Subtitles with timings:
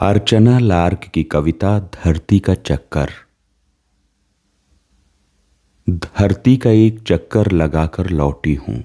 [0.00, 3.10] अर्चना lark की कविता धरती का चक्कर।
[5.90, 8.84] धरती का एक चक्कर लगाकर लौटी हूँ।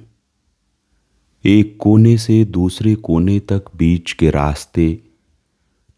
[1.45, 4.99] एक कोने से दूसरे कोने तक बीच के रास्ते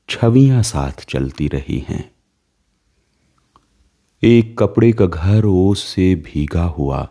[0.09, 2.11] छवियाँ साथ चलती रही हैं।
[4.23, 7.09] एक कपड़े का घर ओस से भीगा हुआ।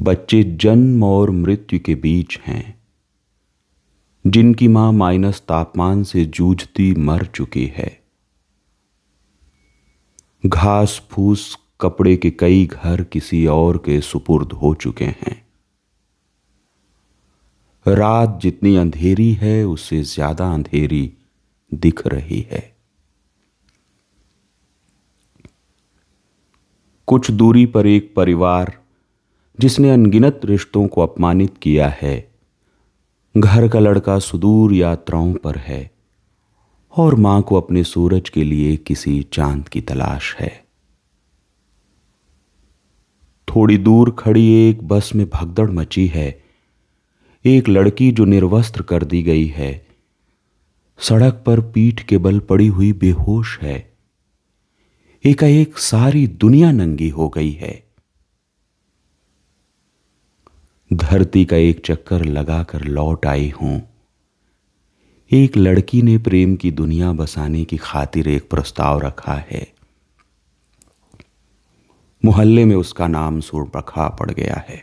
[0.00, 2.83] बच्चे जन्म और मृत्यु के बीच हैं।
[4.26, 8.02] जिनकी माँ माइनस तापमान से जूझती मर चुकी है।
[10.46, 15.44] घास फूस कपड़े के कई घर किसी और के सुपुर्द हो चुके हैं।
[17.86, 21.12] रात जितनी अंधेरी है, उससे ज़्यादा अंधेरी
[21.74, 22.76] दिख रही है।
[27.06, 28.78] कुछ दूरी पर एक परिवार,
[29.60, 32.33] जिसने अनगिनत रिश्तों को अपमानित किया है
[33.36, 35.90] घर का लड़का सुदूर यात्राओं पर है
[36.96, 40.64] और माँ को अपने सूरज के लिए किसी चाँद की तलाश है।
[43.48, 46.44] थोड़ी दूर खड़ी एक बस में भगदड़ मची है।
[47.44, 49.86] एक लड़की जो निर्वस्त्र कर दी गई है।
[50.98, 53.96] सड़क पर पीठ के बल पड़ी हुई बेहोश है।
[55.24, 57.83] एकाएक सारी दुनिया नंगी हो गई है।
[60.94, 63.82] धरती का एक चक्कर लगाकर लौट आई हूँ।
[65.30, 69.66] एक लड़की ने प्रेम की दुनिया बसाने की खातिर एक प्रस्ताव रखा है।
[72.22, 74.82] मोहल्ले में उसका नाम सुरपखा पड़ गया है।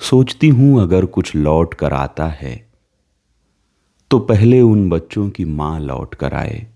[0.00, 2.56] सोचती हूँ अगर कुछ लौट कर आता है
[4.10, 6.66] तो पहले उन बच्चों की माँ लौट कर आए।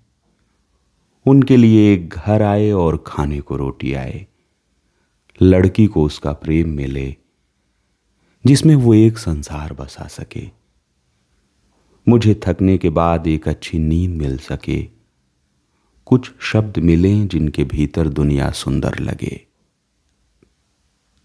[1.26, 4.26] उनके लिए एक घर आए और खाने को रोटी आए।
[5.42, 7.16] लड़की को उसका प्रेम मिले,
[8.46, 10.48] जिसमें वो एक संसार बसा सके।
[12.08, 14.88] मुझे थकने के बाद एक अच्छी नींद मिल सके।
[16.06, 19.46] कुछ शब्द मिलें जिनके भीतर दुनिया सुंदर लगे।